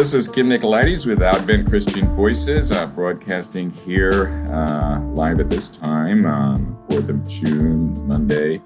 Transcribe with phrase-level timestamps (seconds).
[0.00, 5.68] This is Kim Nicolaides with Advent Christian Voices, uh, broadcasting here uh, live at this
[5.68, 8.62] time on 4th of June, Monday,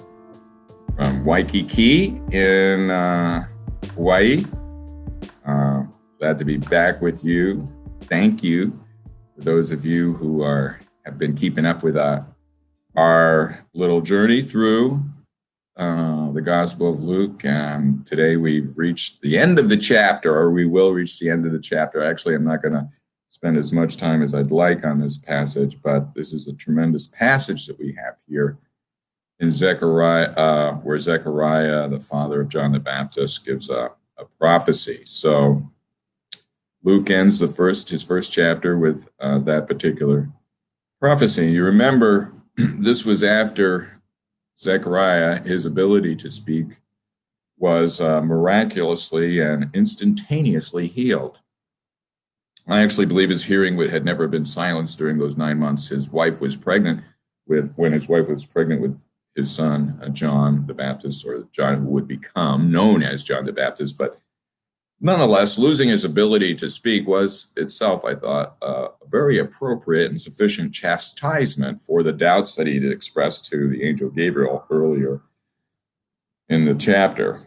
[0.94, 3.48] from Waikiki in uh,
[3.96, 4.44] Hawaii.
[5.44, 5.82] Uh,
[6.20, 7.68] glad to be back with you.
[8.02, 8.80] Thank you
[9.34, 12.22] for those of you who are have been keeping up with uh,
[12.96, 15.02] our little journey through
[15.76, 16.13] uh,
[16.44, 17.44] Gospel of Luke.
[17.44, 21.46] And today we've reached the end of the chapter, or we will reach the end
[21.46, 22.02] of the chapter.
[22.02, 22.88] Actually, I'm not going to
[23.28, 27.06] spend as much time as I'd like on this passage, but this is a tremendous
[27.06, 28.58] passage that we have here
[29.40, 35.00] in Zechariah, uh, where Zechariah, the father of John the Baptist, gives a, a prophecy.
[35.04, 35.68] So
[36.84, 40.30] Luke ends the first his first chapter with uh, that particular
[41.00, 41.50] prophecy.
[41.50, 44.00] You remember this was after
[44.58, 46.66] Zechariah, his ability to speak
[47.58, 51.40] was uh, miraculously and instantaneously healed.
[52.66, 55.88] I actually believe his hearing had never been silenced during those nine months.
[55.88, 57.02] His wife was pregnant
[57.46, 58.98] with, when his wife was pregnant with
[59.34, 63.52] his son, uh, John the Baptist, or John who would become known as John the
[63.52, 63.98] Baptist.
[63.98, 64.18] But
[65.00, 70.20] nonetheless, losing his ability to speak was itself, I thought, uh, a very appropriate and
[70.20, 75.22] sufficient chastisement for the doubts that he had expressed to the angel Gabriel earlier
[76.48, 77.40] in the chapter.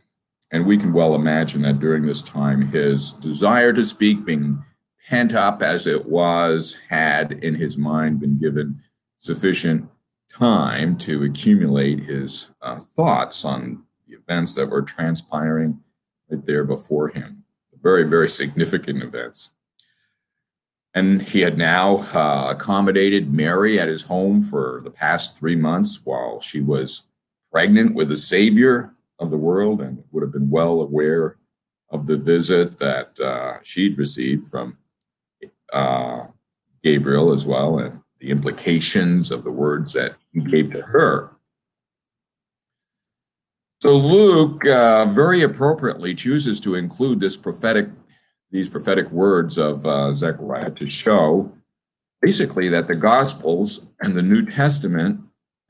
[0.51, 4.63] And we can well imagine that during this time, his desire to speak, being
[5.09, 8.81] pent up as it was, had in his mind been given
[9.17, 9.89] sufficient
[10.31, 15.79] time to accumulate his uh, thoughts on the events that were transpiring
[16.29, 17.43] right there before him.
[17.81, 19.51] Very, very significant events.
[20.93, 26.01] And he had now uh, accommodated Mary at his home for the past three months
[26.03, 27.03] while she was
[27.51, 31.37] pregnant with the Savior of the world and would have been well aware
[31.89, 34.77] of the visit that uh, she'd received from
[35.71, 36.25] uh,
[36.83, 41.36] Gabriel as well and the implications of the words that he gave to her.
[43.79, 47.89] So Luke uh, very appropriately chooses to include this prophetic,
[48.49, 51.51] these prophetic words of uh, Zechariah to show
[52.21, 55.21] basically that the Gospels and the New Testament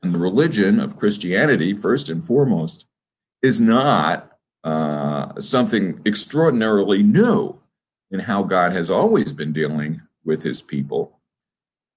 [0.02, 2.86] and the religion of Christianity, first and foremost,
[3.42, 4.32] is not
[4.64, 7.60] uh, something extraordinarily new
[8.12, 11.20] in how God has always been dealing with his people.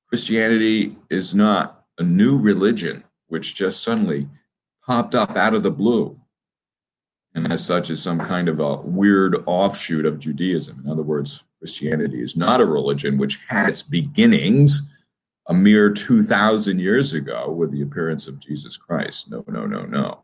[0.08, 4.28] Christianity is not a new religion which just suddenly
[4.86, 6.18] popped up out of the blue.
[7.34, 10.82] And as such, is some kind of a weird offshoot of Judaism.
[10.84, 14.92] In other words, Christianity is not a religion which had its beginnings
[15.46, 19.30] a mere 2,000 years ago with the appearance of Jesus Christ.
[19.30, 20.22] No, no, no, no.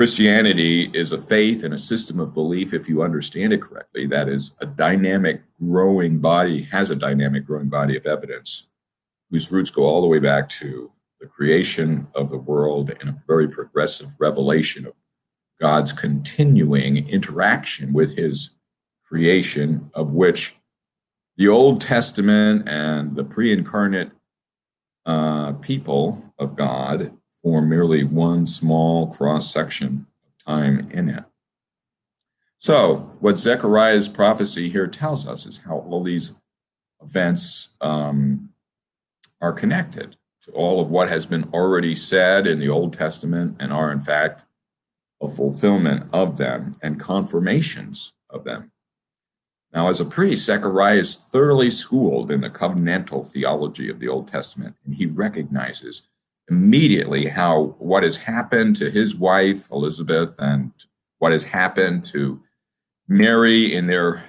[0.00, 4.28] Christianity is a faith and a system of belief, if you understand it correctly, that
[4.28, 8.68] is a dynamic, growing body, has a dynamic, growing body of evidence
[9.30, 13.22] whose roots go all the way back to the creation of the world and a
[13.26, 14.94] very progressive revelation of
[15.60, 18.56] God's continuing interaction with his
[19.04, 20.56] creation, of which
[21.36, 24.12] the Old Testament and the pre incarnate
[25.04, 31.24] uh, people of God form merely one small cross section of time in it.
[32.56, 36.32] So, what Zechariah's prophecy here tells us is how all these
[37.02, 38.50] events um,
[39.40, 43.72] are connected to all of what has been already said in the Old Testament and
[43.72, 44.44] are, in fact,
[45.20, 48.72] a fulfillment of them and confirmations of them.
[49.72, 54.26] Now, as a priest, Zechariah is thoroughly schooled in the covenantal theology of the Old
[54.26, 56.08] Testament, and he recognizes
[56.50, 60.72] immediately how what has happened to his wife, Elizabeth, and
[61.18, 62.42] what has happened to
[63.06, 64.24] Mary in their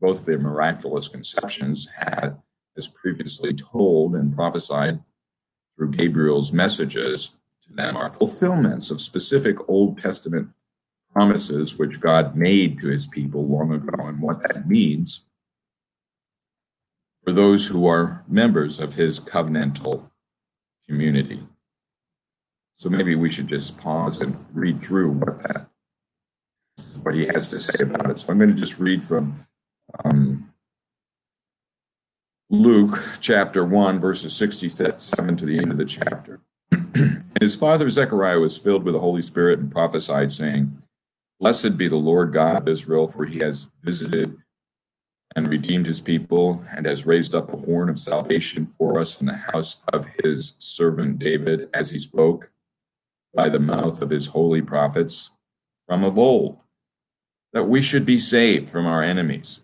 [0.00, 2.36] both their miraculous conceptions had,
[2.76, 5.00] as previously told and prophesied
[5.76, 10.50] through Gabriel's messages to them are fulfillments of specific Old Testament
[11.12, 15.26] promises which God made to his people long ago, and what that means
[17.24, 20.10] for those who are members of his covenantal
[20.88, 21.40] community.
[22.74, 25.68] So maybe we should just pause and read through what that
[27.02, 28.18] what he has to say about it.
[28.18, 29.46] So I'm going to just read from
[30.04, 30.52] um,
[32.54, 36.40] Luke chapter 1, verses 67 to the end of the chapter.
[36.70, 40.78] and his father Zechariah was filled with the Holy Spirit and prophesied, saying,
[41.40, 44.36] Blessed be the Lord God of Israel, for he has visited
[45.34, 49.26] and redeemed his people, and has raised up a horn of salvation for us in
[49.26, 52.52] the house of his servant David, as he spoke
[53.34, 55.30] by the mouth of his holy prophets
[55.88, 56.60] from of old,
[57.52, 59.63] that we should be saved from our enemies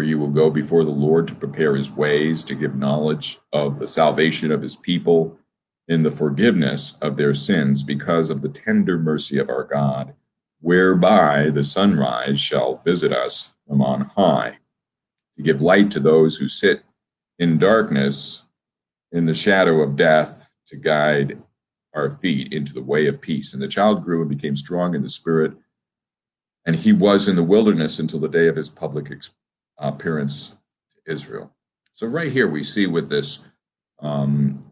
[0.00, 3.78] for you will go before the Lord to prepare his ways, to give knowledge of
[3.78, 5.38] the salvation of his people
[5.88, 10.14] in the forgiveness of their sins because of the tender mercy of our God,
[10.62, 14.56] whereby the sunrise shall visit us from on high,
[15.36, 16.82] to give light to those who sit
[17.38, 18.46] in darkness,
[19.12, 21.42] in the shadow of death, to guide
[21.92, 23.52] our feet into the way of peace.
[23.52, 25.52] And the child grew and became strong in the spirit,
[26.64, 29.10] and he was in the wilderness until the day of his public
[29.80, 30.54] appearance
[30.90, 31.54] to Israel.
[31.92, 33.40] So, right here, we see with this
[33.98, 34.70] um,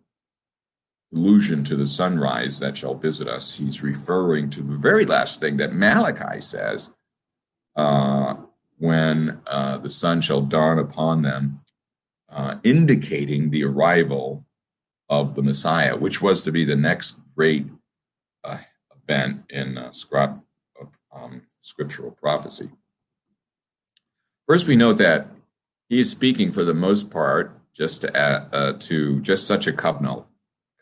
[1.12, 5.56] allusion to the sunrise that shall visit us, he's referring to the very last thing
[5.56, 6.94] that Malachi says
[7.76, 8.34] uh,
[8.78, 11.60] when uh, the sun shall dawn upon them,
[12.28, 14.44] uh, indicating the arrival
[15.08, 17.66] of the Messiah, which was to be the next great
[18.44, 18.58] uh,
[19.02, 19.92] event in uh,
[21.12, 22.70] um, scriptural prophecy.
[24.48, 25.28] First, we note that
[25.90, 30.24] he is speaking for the most part just to, uh, to just such a covenantal,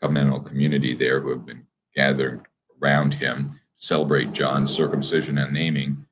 [0.01, 2.45] covenantal community there who have been gathered
[2.81, 6.05] around him to celebrate John's circumcision and naming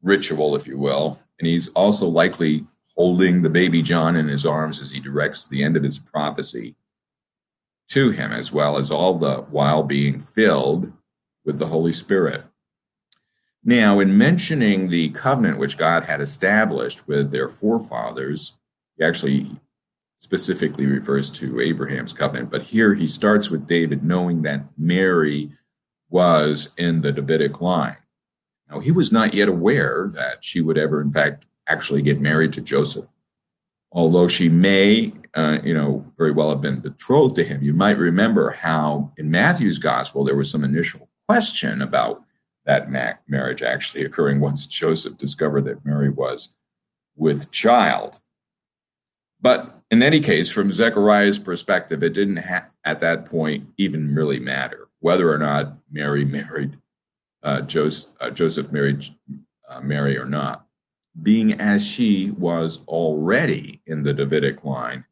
[0.00, 1.18] ritual, if you will.
[1.40, 2.64] And he's also likely
[2.96, 6.76] holding the baby John in his arms as he directs the end of his prophecy
[7.88, 10.92] to him, as well as all the while being filled
[11.44, 12.44] with the Holy Spirit.
[13.62, 18.58] Now, in mentioning the covenant which God had established with their forefathers,
[18.96, 19.60] he actually
[20.18, 25.50] specifically refers to Abraham's covenant, but here he starts with David knowing that Mary
[26.08, 27.96] was in the Davidic line.
[28.70, 32.52] Now, he was not yet aware that she would ever, in fact, actually get married
[32.54, 33.12] to Joseph.
[33.92, 37.62] Although she may, uh, you know, very well have been betrothed to him.
[37.62, 42.24] You might remember how in Matthew's gospel there was some initial question about
[42.66, 42.90] that
[43.26, 46.56] marriage actually occurring once Joseph discovered that Mary was
[47.16, 48.20] with child.
[49.40, 54.38] But in any case, from Zechariah's perspective, it didn't ha- at that point even really
[54.38, 56.78] matter whether or not Mary married
[57.42, 59.06] uh, Joseph, uh, Joseph married
[59.68, 60.66] uh, Mary or not,
[61.22, 65.06] being as she was already in the Davidic line.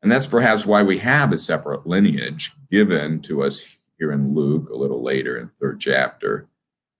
[0.00, 4.70] And that's perhaps why we have a separate lineage given to us here in Luke
[4.70, 6.48] a little later in third chapter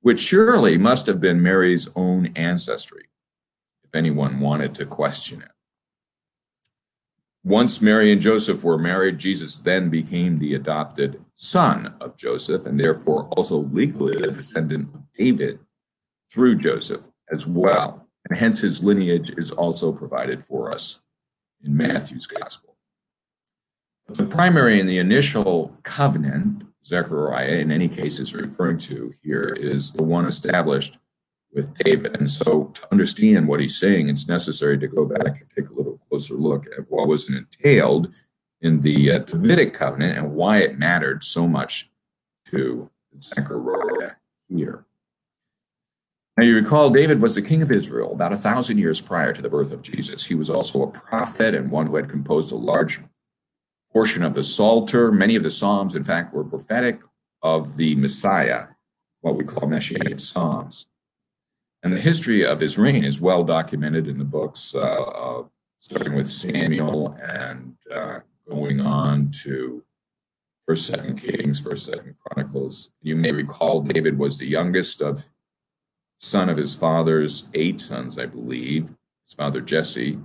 [0.01, 3.05] which surely must have been Mary's own ancestry,
[3.85, 5.51] if anyone wanted to question it.
[7.45, 12.79] Once Mary and Joseph were married, Jesus then became the adopted son of Joseph and
[12.79, 15.59] therefore also legally a descendant of David
[16.31, 18.07] through Joseph as well.
[18.29, 21.01] And hence his lineage is also provided for us
[21.65, 22.77] in Matthew's gospel.
[24.09, 29.93] The primary and the initial covenant Zechariah, in any case, is referring to here is
[29.93, 30.99] the one established
[31.53, 32.17] with David.
[32.17, 35.75] And so, to understand what he's saying, it's necessary to go back and take a
[35.75, 38.15] little closer look at what was entailed
[38.63, 41.91] in the uh, Davidic covenant and why it mattered so much
[42.47, 44.13] to Zechariah
[44.49, 44.87] here.
[46.39, 49.43] Now, you recall David was the king of Israel about a thousand years prior to
[49.43, 50.25] the birth of Jesus.
[50.25, 53.01] He was also a prophet and one who had composed a large
[53.93, 55.11] portion of the Psalter.
[55.13, 57.01] Many of the Psalms, in fact, were prophetic
[57.43, 58.69] of the Messiah,
[59.21, 60.87] what we call Messianic Psalms.
[61.83, 65.43] And the history of his reign is well documented in the books, uh,
[65.79, 69.85] starting with Samuel and uh, going on to
[70.67, 72.91] First, Second Kings, First, Second Chronicles.
[73.01, 75.27] You may recall David was the youngest of
[76.19, 78.91] son of his father's eight sons, I believe.
[79.25, 80.19] His father Jesse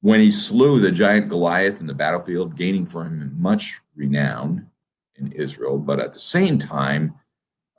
[0.00, 4.70] when he slew the giant Goliath in the battlefield, gaining for him much renown
[5.16, 7.14] in Israel, but at the same time,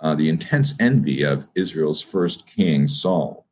[0.01, 3.45] uh, the intense envy of Israel's first king, Saul,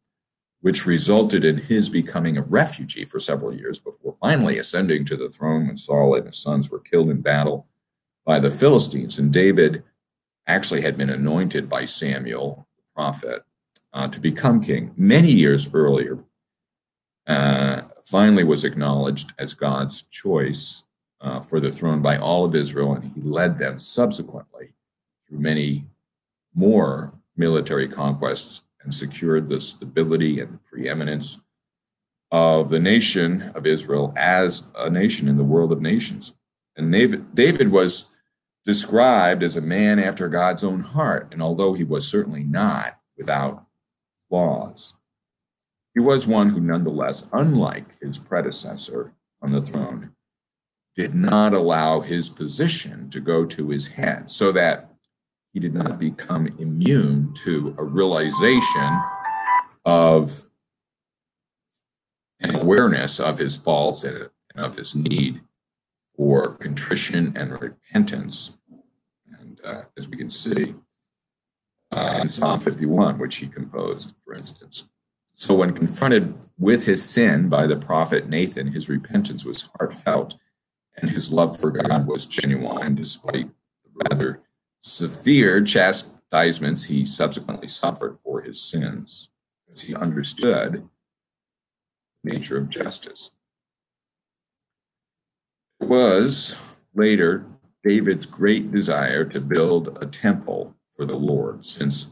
[0.61, 5.29] which resulted in his becoming a refugee for several years before finally ascending to the
[5.29, 7.67] throne when Saul and his sons were killed in battle
[8.25, 9.19] by the Philistines.
[9.19, 9.83] And David
[10.47, 13.43] actually had been anointed by Samuel, the prophet,
[13.93, 16.19] uh, to become king many years earlier.
[17.25, 20.83] Uh, finally was acknowledged as God's choice
[21.19, 24.73] uh, for the throne by all of Israel, and he led them subsequently
[25.27, 25.85] through many
[26.55, 31.39] more military conquests and secured the stability and preeminence
[32.31, 36.33] of the nation of Israel as a nation in the world of nations.
[36.77, 36.91] And
[37.33, 38.09] David was
[38.65, 43.65] described as a man after God's own heart, and although he was certainly not without
[44.29, 44.96] flaws,
[45.97, 50.11] he was one who, nonetheless, unlike his predecessor on the throne,
[50.93, 54.91] did not allow his position to go to his head, so that
[55.53, 59.01] he did not become immune to a realization
[59.85, 60.43] of
[62.41, 65.41] an awareness of his faults and of his need
[66.15, 68.55] for contrition and repentance.
[69.39, 70.75] And uh, as we can see
[71.91, 74.87] uh, in Psalm 51, which he composed, for instance.
[75.39, 80.35] So, when confronted with his sin by the prophet Nathan, his repentance was heartfelt
[80.95, 83.51] and his love for God was genuine, despite
[83.83, 84.41] the rather
[84.79, 89.29] severe chastisements he subsequently suffered for his sins,
[89.69, 90.89] as he understood
[92.23, 93.29] the nature of justice.
[95.79, 96.57] It was
[96.95, 97.45] later
[97.83, 102.07] David's great desire to build a temple for the Lord, since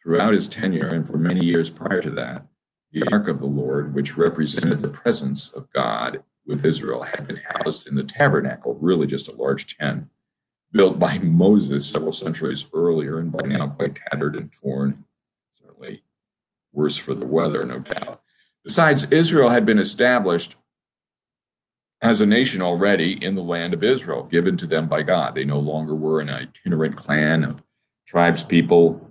[0.00, 2.46] throughout his tenure and for many years prior to that,
[2.92, 7.40] the Ark of the Lord, which represented the presence of God with Israel, had been
[7.48, 10.08] housed in the tabernacle, really just a large tent,
[10.72, 15.04] built by Moses several centuries earlier and by now quite tattered and torn,
[15.60, 16.02] certainly
[16.72, 18.22] worse for the weather, no doubt.
[18.64, 20.56] Besides, Israel had been established
[22.02, 25.34] as a nation already in the land of Israel, given to them by God.
[25.34, 27.62] They no longer were an itinerant clan of
[28.06, 29.09] tribes people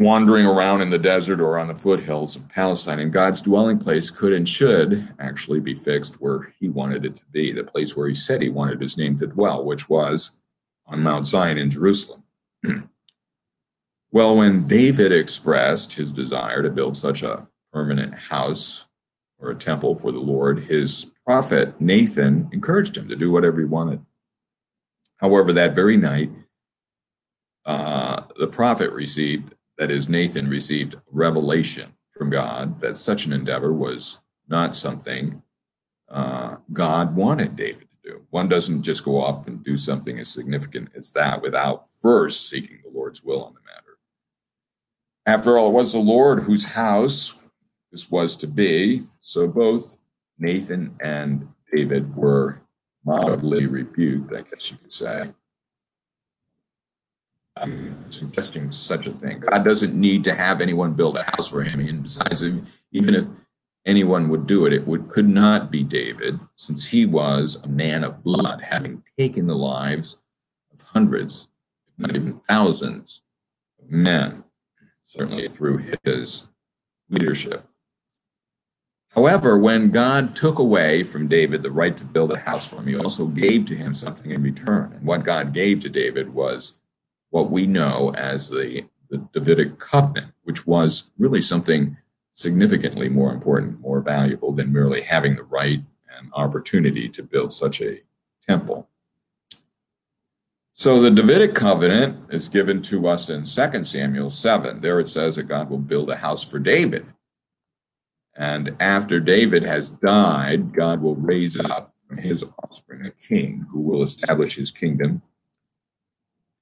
[0.00, 2.98] wandering around in the desert or on the foothills of Palestine.
[3.00, 7.24] And God's dwelling place could and should actually be fixed where he wanted it to
[7.30, 10.40] be, the place where he said he wanted his name to dwell, which was
[10.86, 12.24] on Mount Zion in Jerusalem.
[14.10, 18.86] well, when David expressed his desire to build such a permanent house
[19.38, 23.66] or a temple for the Lord, his prophet Nathan encouraged him to do whatever he
[23.66, 24.00] wanted.
[25.18, 26.30] However, that very night,
[27.66, 33.72] uh, the prophet received that is, Nathan received revelation from God that such an endeavor
[33.72, 35.42] was not something
[36.10, 38.26] uh, God wanted David to do.
[38.28, 42.78] One doesn't just go off and do something as significant as that without first seeking
[42.84, 43.96] the Lord's will on the matter.
[45.24, 47.42] After all, it was the Lord whose house
[47.90, 49.96] this was to be, so both
[50.38, 52.60] Nathan and David were
[53.02, 55.30] mildly rebuked, I guess you could say
[58.10, 59.40] suggesting such a thing.
[59.40, 61.80] God doesn't need to have anyone build a house for him.
[61.80, 62.42] And besides,
[62.92, 63.28] even if
[63.86, 68.04] anyone would do it, it would could not be David, since he was a man
[68.04, 70.22] of blood, having taken the lives
[70.72, 71.48] of hundreds,
[71.88, 73.22] if not even thousands,
[73.80, 74.44] of men,
[75.02, 76.48] certainly through his
[77.08, 77.66] leadership.
[79.10, 82.86] However, when God took away from David the right to build a house for him,
[82.86, 84.92] he also gave to him something in return.
[84.92, 86.78] And what God gave to David was
[87.30, 91.96] what we know as the, the Davidic covenant, which was really something
[92.32, 95.82] significantly more important, more valuable than merely having the right
[96.16, 98.00] and opportunity to build such a
[98.46, 98.88] temple.
[100.72, 104.80] So the Davidic covenant is given to us in 2 Samuel 7.
[104.80, 107.06] There it says that God will build a house for David.
[108.34, 114.02] And after David has died, God will raise up his offspring a king who will
[114.02, 115.20] establish his kingdom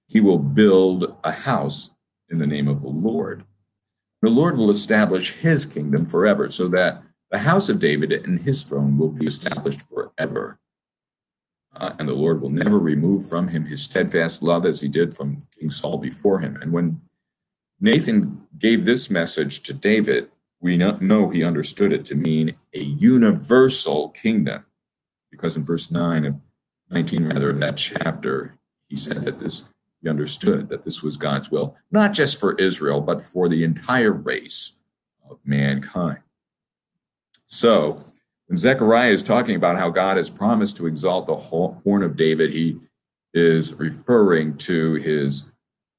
[0.09, 1.91] he will build a house
[2.29, 3.45] in the name of the Lord.
[4.23, 8.65] The Lord will establish his kingdom forever, so that the house of David and his
[8.65, 10.59] throne will be established forever.
[11.77, 15.15] Uh, and the Lord will never remove from him his steadfast love as he did
[15.15, 16.57] from King Saul before him.
[16.57, 17.03] And when
[17.81, 24.09] Nathan gave this message to David, we know he understood it to mean a universal
[24.09, 24.65] kingdom.
[25.31, 26.41] Because in verse 9 of
[26.91, 29.69] 19, rather, of that chapter, he said that this
[30.03, 34.13] he understood that this was God's will, not just for Israel, but for the entire
[34.13, 34.75] race
[35.29, 36.21] of mankind.
[37.47, 38.03] So,
[38.47, 42.51] when Zechariah is talking about how God has promised to exalt the horn of David,
[42.51, 42.79] he
[43.35, 45.51] is referring to his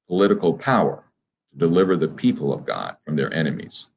[0.08, 1.04] political power
[1.50, 3.90] to deliver the people of God from their enemies.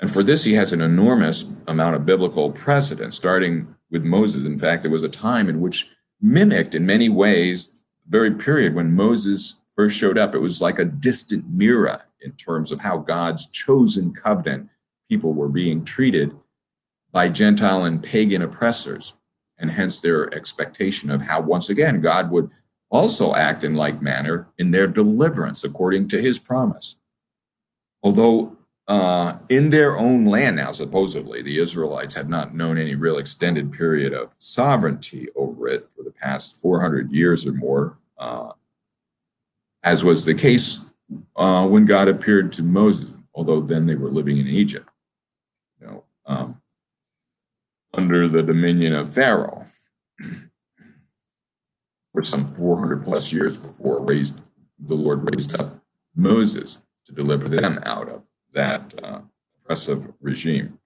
[0.00, 4.44] And for this, he has an enormous amount of biblical precedent, starting with Moses.
[4.44, 5.88] In fact, there was a time in which
[6.20, 7.73] mimicked in many ways
[8.08, 12.72] very period when Moses first showed up, it was like a distant mirror in terms
[12.72, 14.68] of how God's chosen covenant
[15.08, 16.34] people were being treated
[17.12, 19.14] by Gentile and pagan oppressors,
[19.58, 22.50] and hence their expectation of how, once again, God would
[22.90, 26.96] also act in like manner in their deliverance according to his promise.
[28.02, 33.16] Although uh, in their own land now, supposedly, the Israelites had not known any real
[33.16, 38.52] extended period of sovereignty over it for the past 400 years or more, uh,
[39.82, 40.80] as was the case
[41.36, 44.88] uh, when God appeared to Moses, although then they were living in Egypt,
[45.80, 46.60] you know, um,
[47.94, 49.64] under the dominion of Pharaoh
[52.12, 54.40] for some 400 plus years before raised,
[54.78, 55.82] the Lord raised up
[56.14, 58.22] Moses to deliver them out of
[58.54, 59.20] that uh,
[59.62, 60.78] oppressive regime.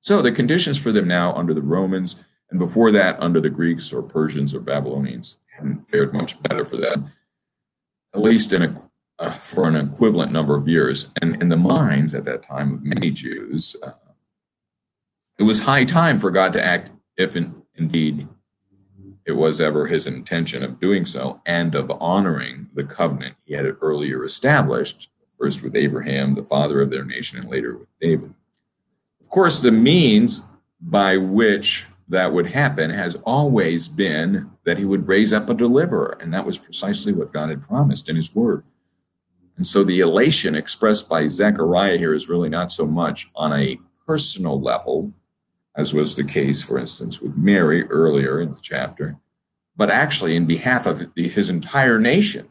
[0.00, 3.92] So the conditions for them now under the Romans and before that under the Greeks
[3.92, 7.10] or Persians or Babylonians hadn't fared much better for them,
[8.14, 8.82] at least in a,
[9.18, 11.10] uh, for an equivalent number of years.
[11.20, 13.92] And in the minds at that time of many Jews, uh,
[15.38, 18.28] it was high time for God to act if in, indeed
[19.26, 23.66] it was ever his intention of doing so and of honoring the covenant he had
[23.80, 25.10] earlier established
[25.44, 28.32] first with Abraham, the father of their nation, and later with David.
[29.20, 30.40] Of course, the means
[30.80, 36.16] by which that would happen has always been that he would raise up a deliverer,
[36.18, 38.64] and that was precisely what God had promised in his word.
[39.58, 43.78] And so the elation expressed by Zechariah here is really not so much on a
[44.06, 45.12] personal level,
[45.76, 49.16] as was the case, for instance, with Mary earlier in the chapter,
[49.76, 52.48] but actually in behalf of his entire nation.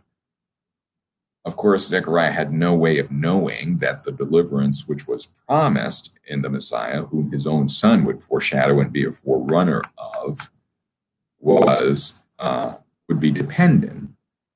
[1.46, 6.42] Of course, Zechariah had no way of knowing that the deliverance which was promised in
[6.42, 10.50] the Messiah, whom his own son would foreshadow and be a forerunner of,
[11.40, 12.76] was uh,
[13.10, 14.12] would be dependent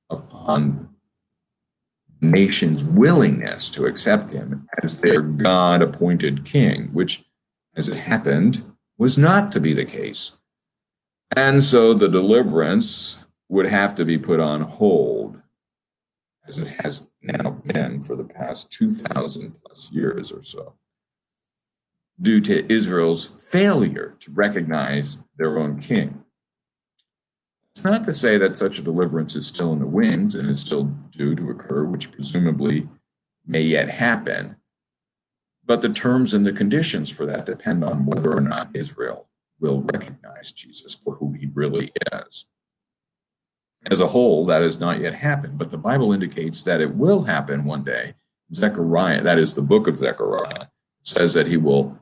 [0.08, 0.88] upon
[2.20, 7.24] nation's willingness to accept him as their God appointed king, which,
[7.76, 8.62] as it happened,
[8.96, 10.38] was not to be the case.
[11.36, 15.17] And so the deliverance would have to be put on hold
[16.48, 20.74] as it has now been for the past 2,000 plus years or so,
[22.20, 26.24] due to Israel's failure to recognize their own king.
[27.70, 30.60] It's not to say that such a deliverance is still in the wings and is
[30.60, 32.88] still due to occur, which presumably
[33.46, 34.56] may yet happen.
[35.64, 39.28] But the terms and the conditions for that depend on whether or not Israel
[39.60, 42.46] will recognize Jesus for who he really is.
[43.86, 47.22] As a whole, that has not yet happened, but the Bible indicates that it will
[47.22, 48.14] happen one day.
[48.52, 50.66] Zechariah, that is the book of Zechariah,
[51.02, 51.98] says that he will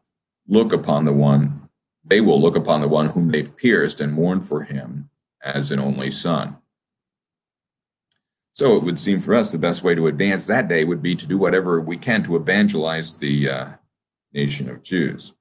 [0.49, 1.69] look upon the one,
[2.05, 5.11] they will look upon the one whom they've pierced and mourn for him
[5.43, 6.57] as an only son.
[8.53, 11.15] So it would seem for us the best way to advance that day would be
[11.15, 13.69] to do whatever we can to evangelize the uh,
[14.33, 15.35] nation of Jews.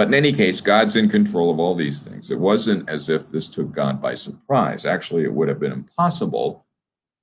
[0.00, 2.30] But in any case, God's in control of all these things.
[2.30, 4.86] It wasn't as if this took God by surprise.
[4.86, 6.64] Actually, it would have been impossible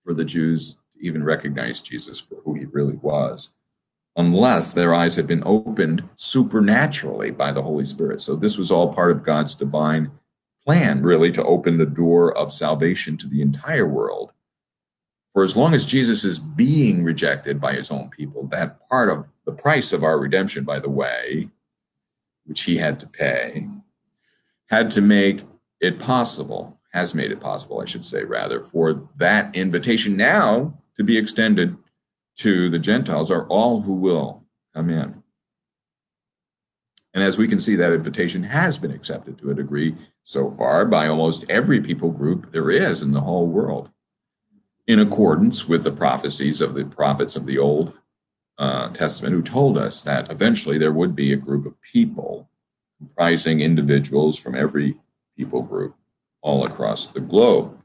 [0.03, 3.49] for the Jews to even recognize Jesus for who he really was,
[4.15, 8.21] unless their eyes had been opened supernaturally by the Holy Spirit.
[8.21, 10.11] So this was all part of God's divine
[10.63, 14.33] plan, really, to open the door of salvation to the entire world.
[15.33, 19.25] For as long as Jesus is being rejected by his own people, that part of
[19.47, 21.49] the price of our redemption, by the way,
[22.47, 23.67] which he had to pay,
[24.69, 25.43] had to make
[25.79, 31.03] it possible, has made it possible, I should say, rather, for that invitation now to
[31.03, 31.77] be extended
[32.37, 35.23] to the Gentiles are all who will come in.
[37.13, 40.85] And as we can see, that invitation has been accepted to a degree so far
[40.85, 43.91] by almost every people group there is in the whole world,
[44.85, 47.93] in accordance with the prophecies of the prophets of the Old
[48.57, 52.49] uh, Testament who told us that eventually there would be a group of people
[52.97, 54.97] comprising individuals from every
[55.35, 55.95] people group
[56.41, 57.79] all across the globe.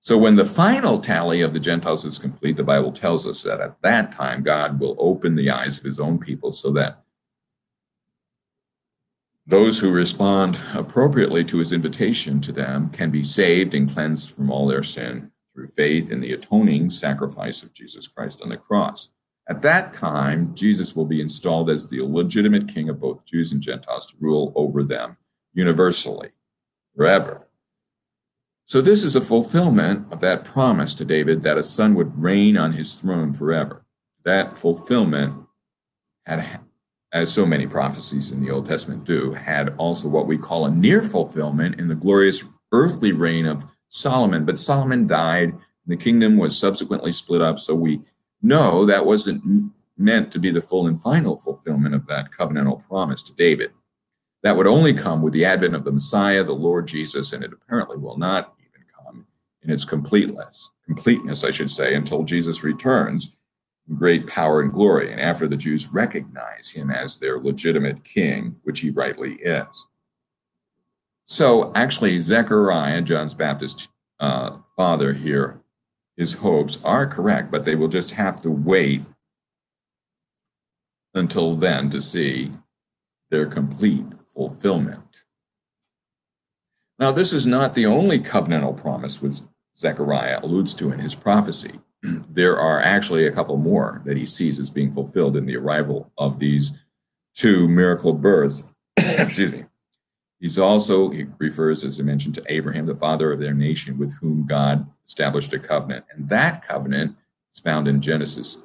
[0.00, 3.60] So when the final tally of the Gentiles is complete, the Bible tells us that
[3.60, 7.02] at that time God will open the eyes of his own people so that
[9.48, 14.50] those who respond appropriately to his invitation to them can be saved and cleansed from
[14.50, 19.08] all their sin through faith in the atoning sacrifice of Jesus Christ on the cross.
[19.48, 23.62] At that time, Jesus will be installed as the legitimate king of both Jews and
[23.62, 25.16] Gentiles to rule over them
[25.54, 26.30] universally,
[26.94, 27.48] forever.
[28.66, 32.58] So, this is a fulfillment of that promise to David that a son would reign
[32.58, 33.86] on his throne forever.
[34.24, 35.46] That fulfillment
[36.26, 36.60] had,
[37.12, 40.70] as so many prophecies in the Old Testament do, had also what we call a
[40.70, 42.42] near fulfillment in the glorious
[42.72, 45.54] earthly reign of Solomon, but Solomon died,
[45.86, 47.58] the kingdom was subsequently split up.
[47.58, 48.00] So we
[48.42, 53.22] know that wasn't meant to be the full and final fulfillment of that covenantal promise
[53.24, 53.72] to David.
[54.42, 57.52] That would only come with the advent of the Messiah, the Lord Jesus, and it
[57.52, 59.26] apparently will not even come
[59.62, 63.38] in its completeness, completeness, I should say, until Jesus returns
[63.88, 65.10] in great power and glory.
[65.10, 69.86] And after the Jews recognize him as their legitimate king, which he rightly is.
[71.26, 73.88] So actually, Zechariah, John's Baptist
[74.20, 75.60] uh, father here,
[76.16, 79.02] his hopes are correct, but they will just have to wait
[81.14, 82.52] until then to see
[83.30, 85.24] their complete fulfillment.
[86.98, 89.40] Now, this is not the only covenantal promise which
[89.76, 91.80] Zechariah alludes to in his prophecy.
[92.02, 96.12] there are actually a couple more that he sees as being fulfilled in the arrival
[96.16, 96.72] of these
[97.34, 98.62] two miracle births.
[98.96, 99.64] Excuse me.
[100.38, 104.14] He's also, he refers, as I mentioned, to Abraham, the father of their nation, with
[104.18, 106.04] whom God established a covenant.
[106.10, 107.16] And that covenant
[107.54, 108.62] is found in Genesis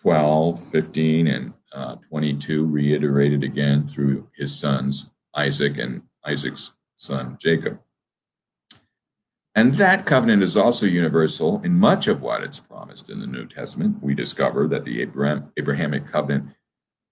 [0.00, 7.78] 12, 15, and uh, 22, reiterated again through his sons, Isaac and Isaac's son, Jacob.
[9.54, 13.46] And that covenant is also universal in much of what it's promised in the New
[13.46, 14.02] Testament.
[14.02, 16.50] We discover that the Abraham, Abrahamic covenant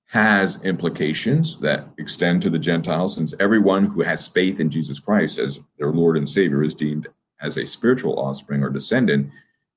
[0.09, 5.39] has implications that extend to the Gentiles, since everyone who has faith in Jesus Christ
[5.39, 7.09] as their Lord and Savior is deemed
[7.41, 9.31] as a spiritual offspring or descendant,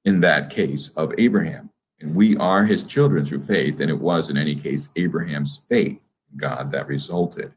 [0.05, 1.69] in that case, of Abraham.
[1.99, 6.01] And we are his children through faith, and it was, in any case, Abraham's faith
[6.35, 7.53] God that resulted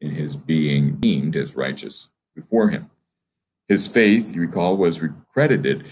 [0.00, 2.90] in his being deemed as righteous before him.
[3.68, 5.86] His faith, you recall, was credited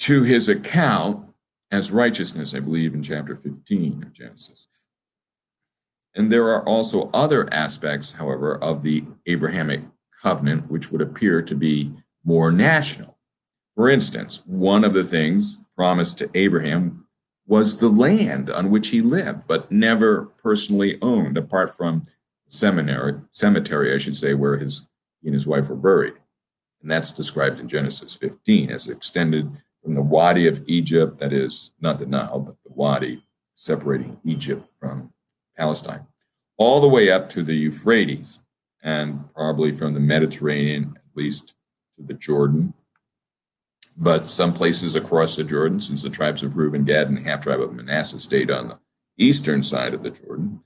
[0.00, 1.26] to his account
[1.70, 4.68] as righteousness, I believe, in chapter 15 of Genesis.
[6.18, 9.82] And there are also other aspects, however, of the Abrahamic
[10.20, 11.92] covenant which would appear to be
[12.24, 13.16] more national.
[13.76, 17.06] For instance, one of the things promised to Abraham
[17.46, 22.04] was the land on which he lived, but never personally owned, apart from
[22.48, 24.88] seminary, cemetery, I should say, where his
[25.22, 26.14] he and his wife were buried.
[26.82, 29.52] And that's described in Genesis 15 as extended
[29.84, 33.22] from the Wadi of Egypt, that is, not the Nile, but the Wadi
[33.54, 35.12] separating Egypt from
[35.56, 36.06] Palestine,
[36.58, 38.40] all the way up to the Euphrates,
[38.82, 41.54] and probably from the Mediterranean, at least
[41.96, 42.74] to the Jordan,
[43.96, 47.40] but some places across the Jordan, since the tribes of Reuben, Gad, and the half
[47.40, 48.78] tribe of Manasseh stayed on the
[49.16, 50.60] eastern side of the Jordan.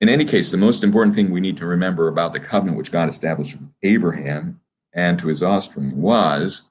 [0.00, 2.92] In any case, the most important thing we need to remember about the covenant which
[2.92, 4.60] God established with Abraham
[4.92, 6.62] and to his offspring was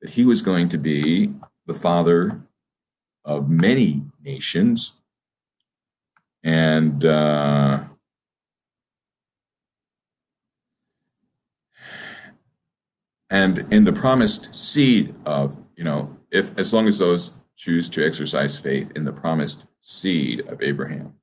[0.00, 1.34] that he was going to be
[1.66, 2.40] the father
[3.24, 4.94] of many nations.
[6.44, 7.80] And uh,
[13.30, 18.04] and in the promised seed of you know if as long as those choose to
[18.06, 21.14] exercise faith in the promised seed of abraham.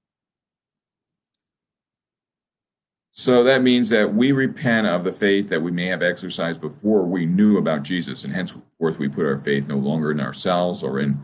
[3.17, 7.05] So that means that we repent of the faith that we may have exercised before
[7.05, 10.99] we knew about jesus and henceforth we put our faith no longer in ourselves or
[10.99, 11.19] in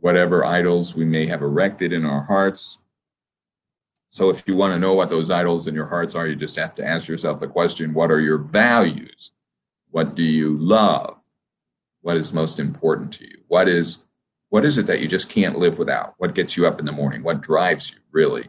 [0.00, 2.78] whatever idols we may have erected in our hearts
[4.14, 6.56] so if you want to know what those idols in your hearts are you just
[6.56, 9.32] have to ask yourself the question what are your values
[9.94, 11.20] what do you love?
[12.00, 13.44] What is most important to you?
[13.46, 14.06] What is
[14.48, 16.14] what is it that you just can't live without?
[16.18, 17.22] What gets you up in the morning?
[17.22, 18.48] What drives you really?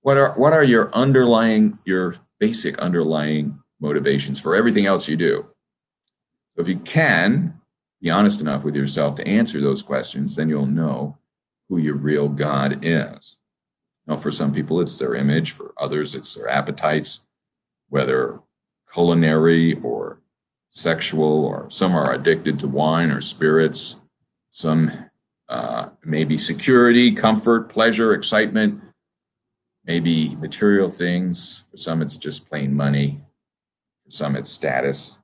[0.00, 5.48] What are what are your underlying your basic underlying motivations for everything else you do?
[6.56, 7.60] So if you can
[8.02, 11.16] be honest enough with yourself to answer those questions, then you'll know
[11.68, 13.38] who your real God is.
[14.06, 15.52] Now, for some people, it's their image.
[15.52, 17.26] For others, it's their appetites,
[17.88, 18.40] whether
[18.92, 20.20] culinary or
[20.70, 23.96] sexual, or some are addicted to wine or spirits.
[24.50, 24.92] Some
[25.48, 28.80] uh, maybe security, comfort, pleasure, excitement,
[29.84, 31.64] maybe material things.
[31.70, 33.20] For some, it's just plain money.
[34.04, 35.18] For some, it's status.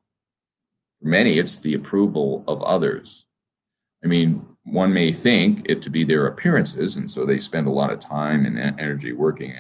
[1.01, 3.27] For many, it's the approval of others.
[4.05, 7.73] I mean, one may think it to be their appearances, and so they spend a
[7.73, 9.55] lot of time and energy working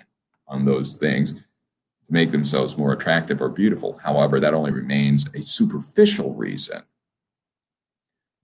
[0.47, 3.99] on those things to make themselves more attractive or beautiful.
[4.05, 6.83] However, that only remains a superficial reason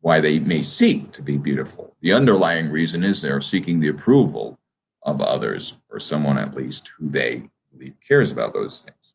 [0.01, 1.97] why they may seek to be beautiful.
[2.01, 4.59] The underlying reason is they're seeking the approval
[5.03, 7.42] of others or someone at least who they
[7.73, 9.14] believe cares about those things.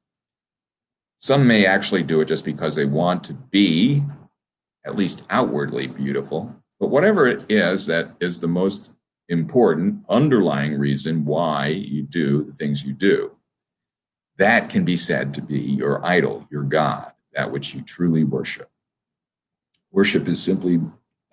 [1.17, 4.03] Some may actually do it just because they want to be,
[4.85, 6.62] at least outwardly, beautiful.
[6.79, 8.93] But whatever it is that is the most
[9.29, 13.31] important underlying reason why you do the things you do
[14.37, 18.69] that can be said to be your idol, your God, that which you truly worship.
[19.91, 20.81] Worship is simply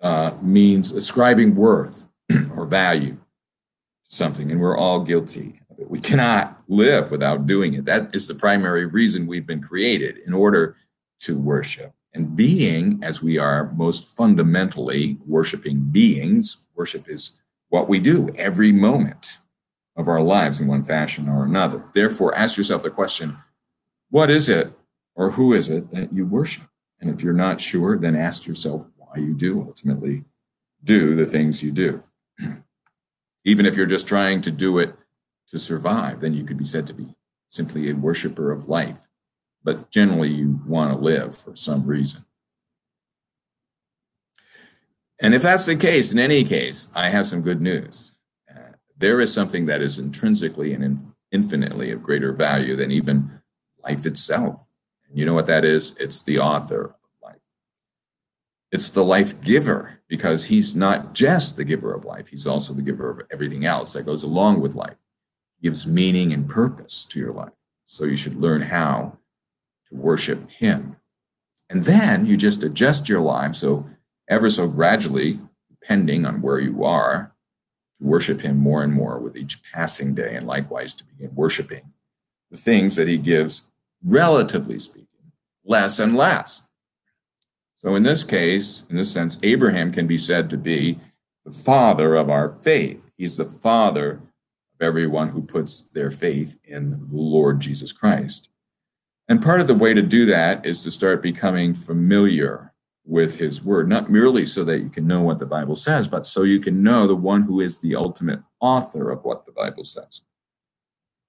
[0.01, 2.05] uh, means ascribing worth
[2.55, 5.89] or value to something, and we're all guilty of it.
[5.89, 7.85] We cannot live without doing it.
[7.85, 10.77] That is the primary reason we've been created in order
[11.21, 11.93] to worship.
[12.13, 18.71] And being, as we are most fundamentally worshiping beings, worship is what we do every
[18.71, 19.37] moment
[19.95, 21.85] of our lives in one fashion or another.
[21.93, 23.37] Therefore, ask yourself the question
[24.09, 24.73] what is it
[25.15, 26.63] or who is it that you worship?
[26.99, 30.25] And if you're not sure, then ask yourself why you do ultimately
[30.83, 32.03] do the things you do.
[33.45, 34.95] Even if you're just trying to do it
[35.47, 37.15] to survive, then you could be said to be
[37.47, 39.09] simply a worshiper of life.
[39.63, 42.25] But generally, you want to live for some reason.
[45.19, 48.11] And if that's the case, in any case, I have some good news.
[48.49, 50.99] Uh, there is something that is intrinsically and
[51.31, 53.41] infinitely of greater value than even
[53.83, 54.67] life itself.
[55.07, 55.95] And you know what that is?
[55.97, 57.41] It's the author of life.
[58.71, 62.81] It's the life giver, because he's not just the giver of life, he's also the
[62.81, 64.97] giver of everything else that goes along with life.
[65.59, 67.53] He gives meaning and purpose to your life.
[67.85, 69.19] So you should learn how
[69.91, 70.95] to worship him.
[71.69, 73.85] And then you just adjust your life so
[74.27, 77.33] ever so gradually, depending on where you are,
[77.99, 81.93] to worship Him more and more with each passing day, and likewise to begin worshiping
[82.49, 83.71] the things that He gives,
[84.03, 85.07] relatively speaking,
[85.63, 86.63] less and less.
[87.77, 90.99] So, in this case, in this sense, Abraham can be said to be
[91.45, 93.11] the father of our faith.
[93.17, 98.49] He's the father of everyone who puts their faith in the Lord Jesus Christ.
[99.31, 102.73] And part of the way to do that is to start becoming familiar
[103.05, 106.27] with his word, not merely so that you can know what the Bible says, but
[106.27, 109.85] so you can know the one who is the ultimate author of what the Bible
[109.85, 110.23] says.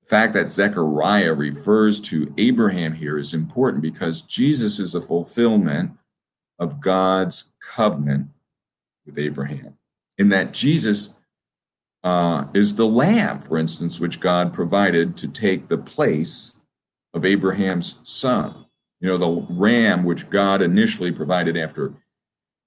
[0.03, 5.93] The fact that Zechariah refers to Abraham here is important because Jesus is a fulfillment
[6.59, 8.31] of God's covenant
[9.07, 9.77] with Abraham,
[10.19, 11.15] in that Jesus
[12.03, 16.59] uh, is the lamb, for instance, which God provided to take the place
[17.15, 18.67] of Abraham's son.
[19.01, 21.95] You know, the ram which God initially provided after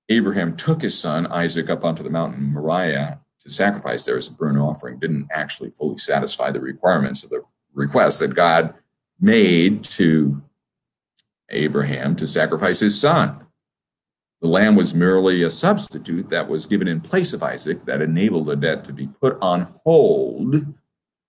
[0.09, 4.33] Abraham took his son Isaac up onto the mountain Moriah to sacrifice there as a
[4.33, 7.41] burnt offering didn't actually fully satisfy the requirements of the
[7.73, 8.73] request that God
[9.19, 10.41] made to
[11.49, 13.45] Abraham to sacrifice his son.
[14.41, 18.47] The lamb was merely a substitute that was given in place of Isaac that enabled
[18.47, 20.73] the debt to be put on hold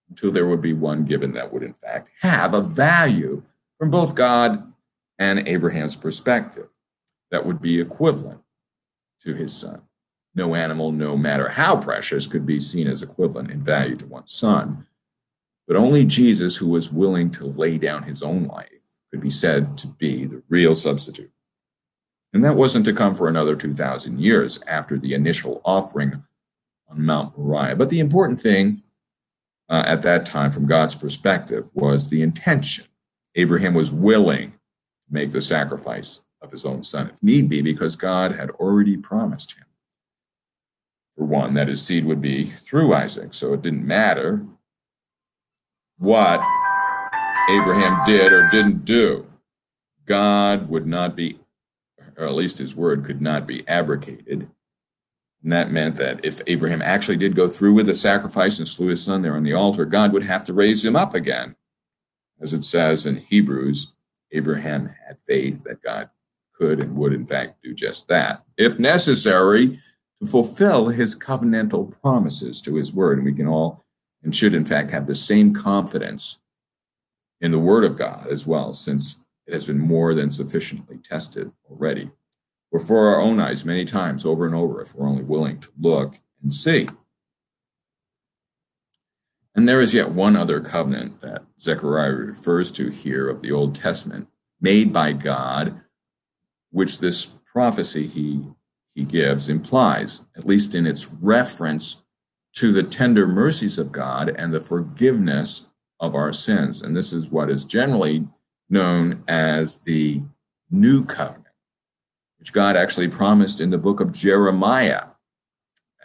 [0.09, 3.43] until there would be one given that would, in fact, have a value
[3.79, 4.73] from both God
[5.19, 6.69] and Abraham's perspective
[7.31, 8.43] that would be equivalent
[9.23, 9.83] to his son.
[10.35, 14.33] No animal, no matter how precious, could be seen as equivalent in value to one's
[14.33, 14.87] son.
[15.67, 18.71] But only Jesus, who was willing to lay down his own life,
[19.11, 21.33] could be said to be the real substitute.
[22.33, 26.23] And that wasn't to come for another 2,000 years after the initial offering
[26.89, 27.77] on Mount Moriah.
[27.77, 28.83] But the important thing
[29.69, 32.87] uh, at that time, from God's perspective, was the intention.
[33.35, 34.59] Abraham was willing to
[35.11, 39.55] make the sacrifice of his own son, if need be, because God had already promised
[39.57, 39.65] him,
[41.17, 43.35] for one, that his seed would be through Isaac.
[43.35, 44.47] So it didn't matter
[45.99, 46.43] what
[47.51, 49.27] Abraham did or didn't do.
[50.05, 51.39] God would not be,
[52.17, 54.49] or at least his word could not be abrogated.
[55.47, 58.89] And that meant that if Abraham actually did go through with the sacrifice and slew
[58.89, 61.55] his son there on the altar, God would have to raise him up again.
[62.41, 63.95] As it says in Hebrews
[64.33, 66.11] Abraham had faith that God
[66.53, 69.79] could and would, in fact, do just that, if necessary,
[70.21, 73.19] to fulfill his covenantal promises to his word.
[73.19, 73.85] And we can all
[74.25, 76.41] and should, in fact, have the same confidence
[77.41, 81.53] in the word of God as well, since it has been more than sufficiently tested
[81.71, 82.11] already.
[82.77, 86.17] Before our own eyes, many times over and over, if we're only willing to look
[86.43, 86.87] and see.
[89.55, 93.75] And there is yet one other covenant that Zechariah refers to here of the Old
[93.75, 94.29] Testament,
[94.61, 95.81] made by God,
[96.71, 98.43] which this prophecy he,
[98.95, 102.05] he gives implies, at least in its reference
[102.57, 105.65] to the tender mercies of God and the forgiveness
[105.99, 106.83] of our sins.
[106.83, 108.29] And this is what is generally
[108.69, 110.25] known as the
[110.71, 111.46] New Covenant,
[112.47, 115.07] which God actually promised in the book of Jeremiah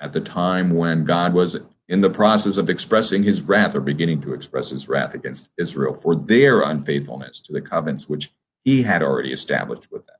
[0.01, 4.21] at the time when God was in the process of expressing his wrath or beginning
[4.21, 9.03] to express his wrath against Israel for their unfaithfulness to the covenants which he had
[9.03, 10.15] already established with them.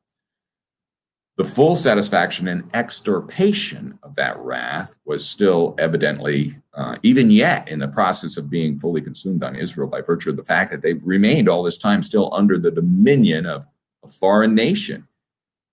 [1.38, 7.80] The full satisfaction and extirpation of that wrath was still evidently, uh, even yet, in
[7.80, 11.02] the process of being fully consumed on Israel by virtue of the fact that they've
[11.04, 13.66] remained all this time still under the dominion of
[14.04, 15.08] a foreign nation.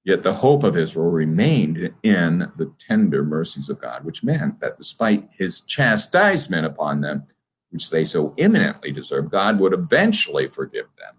[0.08, 4.78] Yet the hope of Israel remained in the tender mercies of God, which meant that
[4.78, 7.26] despite his chastisement upon them,
[7.68, 11.16] which they so eminently deserved, God would eventually forgive them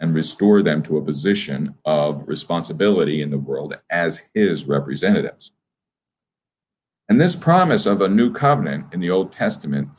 [0.00, 5.52] and restore them to a position of responsibility in the world as his representatives.
[7.10, 9.90] And this promise of a new covenant in the Old Testament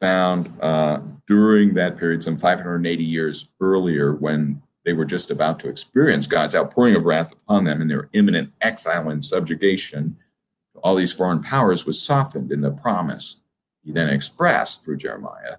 [0.00, 5.68] found uh, during that period, some 580 years earlier, when they were just about to
[5.68, 10.16] experience God's outpouring of wrath upon them and their imminent exile and subjugation
[10.74, 13.40] to all these foreign powers, was softened in the promise
[13.84, 15.58] he then expressed through Jeremiah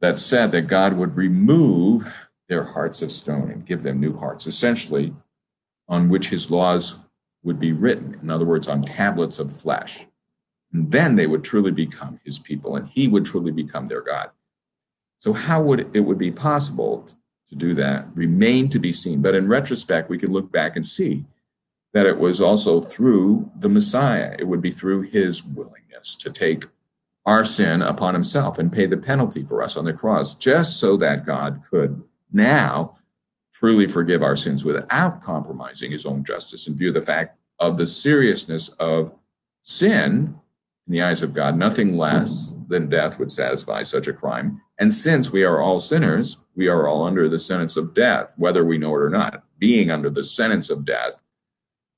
[0.00, 2.10] that said that God would remove
[2.48, 5.12] their hearts of stone and give them new hearts, essentially
[5.86, 6.96] on which his laws
[7.42, 8.18] would be written.
[8.22, 10.06] In other words, on tablets of flesh.
[10.72, 14.30] And then they would truly become his people and he would truly become their God.
[15.18, 17.06] So how would it would be possible
[17.50, 19.20] to do that remain to be seen.
[19.20, 21.24] But in retrospect, we can look back and see
[21.92, 24.34] that it was also through the Messiah.
[24.38, 26.64] It would be through his willingness to take
[27.26, 30.96] our sin upon himself and pay the penalty for us on the cross, just so
[30.96, 32.96] that God could now
[33.52, 37.76] truly forgive our sins without compromising his own justice in view of the fact of
[37.76, 39.12] the seriousness of
[39.62, 40.34] sin
[40.86, 41.58] in the eyes of God.
[41.58, 44.62] Nothing less than death would satisfy such a crime.
[44.80, 48.64] And since we are all sinners, we are all under the sentence of death, whether
[48.64, 49.44] we know it or not.
[49.58, 51.22] Being under the sentence of death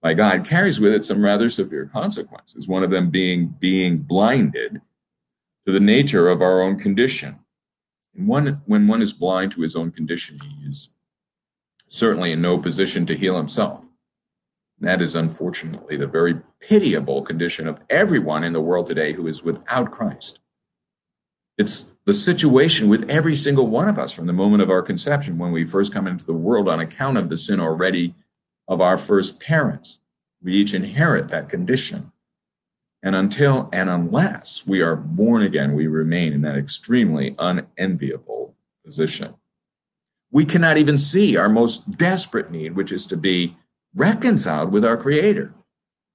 [0.02, 2.66] by God carries with it some rather severe consequences.
[2.66, 4.80] One of them being being blinded
[5.64, 7.38] to the nature of our own condition.
[8.16, 10.90] And one, when one is blind to his own condition, he is
[11.86, 13.84] certainly in no position to heal himself.
[14.80, 19.44] That is unfortunately the very pitiable condition of everyone in the world today who is
[19.44, 20.40] without Christ.
[21.56, 25.38] It's the situation with every single one of us from the moment of our conception
[25.38, 28.14] when we first come into the world on account of the sin already
[28.66, 30.00] of our first parents.
[30.42, 32.10] We each inherit that condition.
[33.02, 39.34] And until and unless we are born again, we remain in that extremely unenviable position.
[40.30, 43.56] We cannot even see our most desperate need, which is to be
[43.94, 45.54] reconciled with our Creator.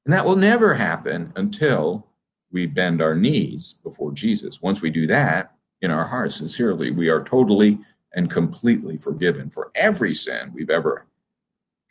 [0.05, 2.07] And that will never happen until
[2.51, 4.61] we bend our knees before Jesus.
[4.61, 7.79] Once we do that in our hearts sincerely, we are totally
[8.13, 11.05] and completely forgiven for every sin we've ever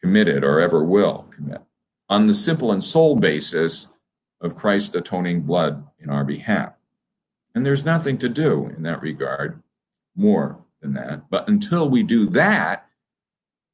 [0.01, 1.62] committed or ever will commit
[2.09, 3.88] on the simple and sole basis
[4.40, 6.72] of Christ's atoning blood in our behalf.
[7.55, 9.62] And there's nothing to do in that regard
[10.14, 11.31] more than that.
[11.31, 12.87] But until we do that,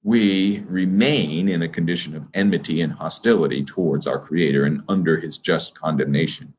[0.02, 5.38] we remain in a condition of enmity and hostility towards our Creator and under His
[5.38, 6.54] just condemnation.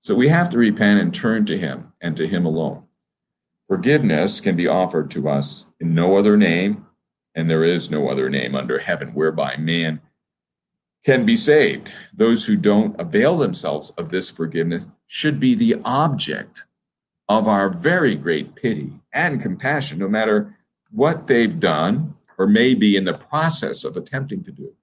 [0.00, 2.85] So we have to repent and turn to Him and to Him alone.
[3.68, 6.86] Forgiveness can be offered to us in no other name,
[7.34, 10.00] and there is no other name under heaven whereby man
[11.04, 11.90] can be saved.
[12.12, 16.64] Those who don't avail themselves of this forgiveness should be the object
[17.28, 20.56] of our very great pity and compassion, no matter
[20.90, 24.74] what they've done or may be in the process of attempting to do.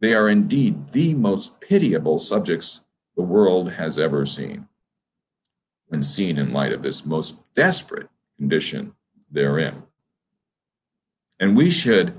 [0.00, 2.80] They are indeed the most pitiable subjects
[3.16, 4.68] the world has ever seen,
[5.90, 8.94] when seen in light of this most desperate condition
[9.30, 9.82] they're in.
[11.38, 12.14] And we should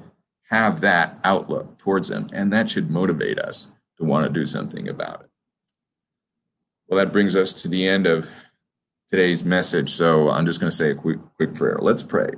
[0.49, 4.89] have that outlook towards them, and that should motivate us to want to do something
[4.89, 5.29] about it.
[6.87, 8.29] Well, that brings us to the end of
[9.09, 9.89] today's message.
[9.89, 11.77] So I'm just going to say a quick, quick prayer.
[11.81, 12.31] Let's pray.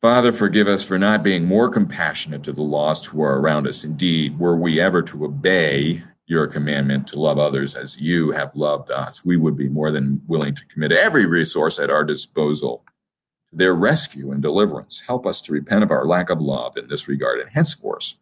[0.00, 3.84] Father, forgive us for not being more compassionate to the lost who are around us.
[3.84, 8.90] Indeed, were we ever to obey your commandment to love others as you have loved
[8.90, 12.84] us, we would be more than willing to commit every resource at our disposal
[13.50, 15.02] to their rescue and deliverance.
[15.06, 18.14] Help us to repent of our lack of love in this regard and henceforth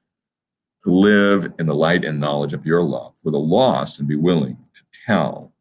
[0.84, 4.16] to live in the light and knowledge of your love for the lost and be
[4.16, 5.52] willing to tell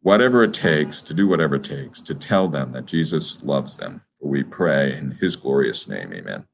[0.00, 4.00] whatever it takes, to do whatever it takes to tell them that Jesus loves them
[4.20, 6.12] we pray in his glorious name.
[6.12, 6.44] Amen.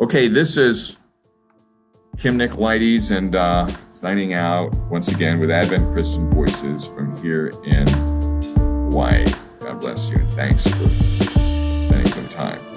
[0.00, 0.98] Okay, this is
[2.18, 7.86] Kim Nicolaides and uh, signing out once again with Advent Christian Voices from here in
[7.88, 9.24] Hawaii.
[9.60, 10.18] God bless you.
[10.18, 12.71] and Thanks for spending some time.